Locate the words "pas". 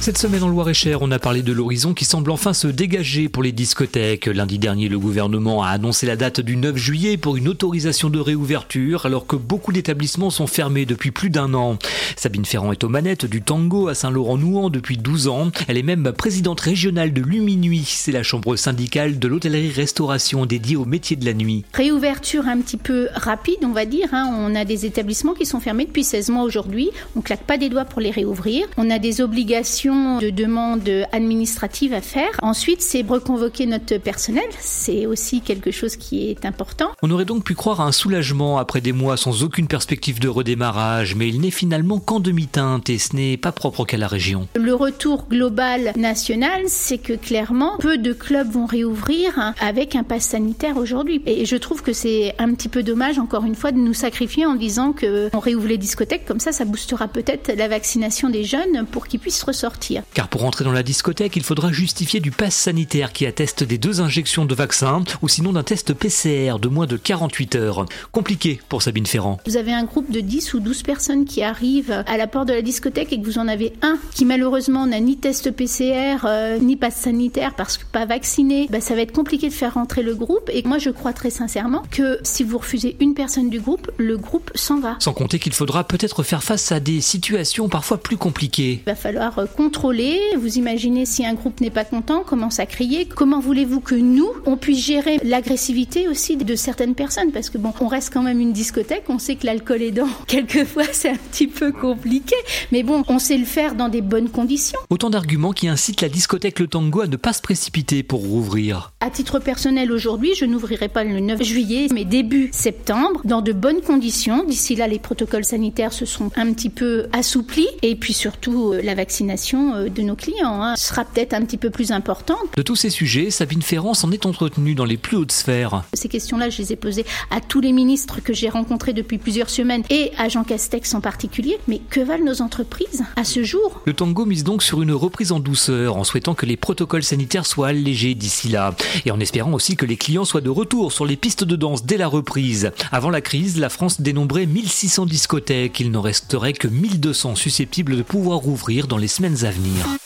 27.44-27.58, 43.36-43.52, 77.84-78.06, 91.68-91.84, 107.16-107.34, 110.88-111.04